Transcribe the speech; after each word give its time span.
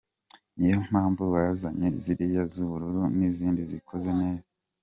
Ni 0.57 0.67
yo 0.71 0.77
mpamvu 0.89 1.23
bazanye 1.33 1.87
ziriya 2.03 2.43
z’ubururu 2.53 3.03
n’izindi 3.17 3.61
zikoze 3.71 4.09
neza,. 4.21 4.47